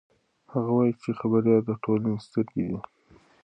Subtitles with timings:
[0.53, 2.77] هغه وایي چې خبریال د ټولنې سترګې دي.